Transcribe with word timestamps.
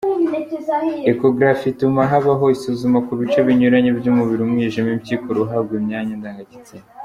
Echographie 1.11 1.69
ituma 1.73 2.01
habaho 2.11 2.45
isuzuma 2.55 2.99
kubice 3.07 3.37
binyuranye 3.47 3.89
by’umubiri: 3.99 4.41
Umwijima, 4.43 4.89
impyiko, 4.95 5.25
uruhago, 5.29 5.71
imyanya 5.79 6.13
ndagagitsina,. 6.19 6.85